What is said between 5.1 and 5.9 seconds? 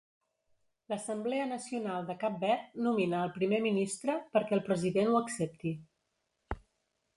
ho accepti.